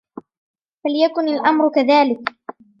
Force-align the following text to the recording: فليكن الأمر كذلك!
فليكن 0.83 1.29
الأمر 1.29 1.69
كذلك! 1.71 2.19